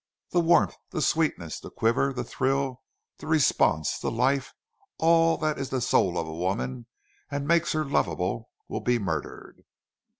The 0.31 0.39
warmth, 0.39 0.75
the 0.89 0.99
sweetness, 0.99 1.59
the 1.59 1.69
quiver, 1.69 2.11
the 2.11 2.23
thrill, 2.23 2.81
the 3.19 3.27
response, 3.27 3.99
the 3.99 4.09
life 4.09 4.51
all 4.97 5.37
that 5.37 5.59
is 5.59 5.69
the 5.69 5.79
soul 5.79 6.17
of 6.17 6.25
a 6.27 6.33
woman 6.33 6.87
and 7.29 7.47
makes 7.47 7.73
her 7.73 7.85
lovable 7.85 8.49
will 8.67 8.81
be 8.81 8.97
murdered." 8.97 9.63